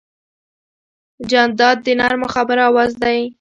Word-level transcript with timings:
جانداد 1.29 1.77
د 1.85 1.87
نرمو 1.99 2.27
خبرو 2.35 2.61
آواز 2.69 2.91
دی. 3.03 3.19